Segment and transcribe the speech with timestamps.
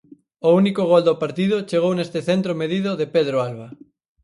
[0.47, 3.67] O único gol do partido chegou neste centro medido de Pedro Alba.